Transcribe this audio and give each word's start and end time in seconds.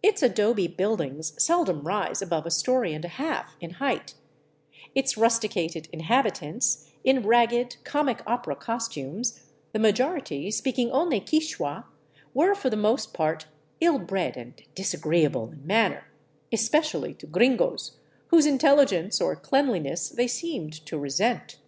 Its 0.00 0.22
adobe 0.22 0.68
buildings 0.68 1.32
seldom 1.42 1.84
rise 1.88 2.22
above 2.22 2.46
a 2.46 2.52
story 2.52 2.92
and 2.94 3.04
a 3.04 3.08
half 3.08 3.56
in 3.60 3.70
heighth; 3.80 4.14
its 4.94 5.16
rusticated 5.16 5.88
inhabitants, 5.92 6.88
in 7.02 7.26
ragged, 7.26 7.76
comic 7.82 8.22
opera 8.28 8.54
costumes, 8.54 9.44
the 9.72 9.80
majority 9.80 10.52
speaking 10.52 10.92
only 10.92 11.20
Quichua, 11.20 11.84
were 12.32 12.54
for 12.54 12.70
the 12.70 12.76
most 12.76 13.12
part 13.12 13.46
ill 13.80 13.98
bred 13.98 14.36
and 14.36 14.62
disagreeable 14.76 15.50
in 15.50 15.66
manner, 15.66 16.04
especially 16.52 17.12
to" 17.14 17.26
gringos," 17.26 17.96
whose 18.28 18.46
intelligence 18.46 19.20
or 19.20 19.34
cleanliness 19.34 20.10
they 20.10 20.28
seemed 20.28 20.74
to 20.86 20.96
resent. 20.96 21.58